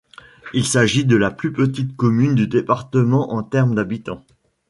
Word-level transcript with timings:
Il 0.55 0.65
s'agit 0.65 1.05
de 1.05 1.15
la 1.15 1.29
plus 1.29 1.53
petite 1.53 1.95
commune 1.95 2.33
du 2.33 2.47
département 2.47 3.31
en 3.33 3.43
terme 3.43 3.75
d'habitants. 3.75 4.25